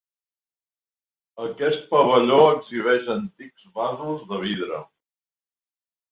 Aquest 1.47 1.83
pavelló 1.91 2.39
exhibeix 2.53 3.11
antics 3.15 3.67
vasos 3.75 4.23
de 4.31 4.39
vidre. 4.47 4.81